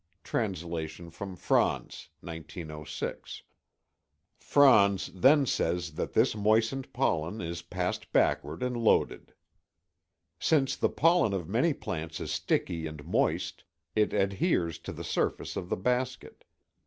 [Translation 0.23 1.11
from 1.11 1.35
Franz, 1.35 2.09
1906.] 2.21 3.43
Franz 4.39 5.11
then 5.13 5.45
says 5.45 5.91
that 5.93 6.13
this 6.13 6.33
moistened 6.33 6.91
pollen 6.91 7.39
is 7.39 7.61
passed 7.61 8.11
backward 8.11 8.63
and 8.63 8.75
loaded. 8.75 9.35
Since 10.39 10.75
the 10.75 10.89
pollen 10.89 11.33
of 11.33 11.47
many 11.47 11.73
plants 11.75 12.19
is 12.19 12.31
sticky 12.31 12.87
and 12.87 13.05
moist 13.05 13.63
it 13.95 14.11
adheres 14.11 14.79
to 14.79 14.91
the 14.91 15.03
surface 15.03 15.55
of 15.55 15.69
the 15.69 15.77
basket. 15.77 16.45